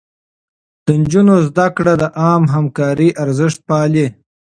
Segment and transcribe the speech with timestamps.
[0.85, 4.07] د نجونو زده کړه د عامه همکارۍ ارزښت پالي.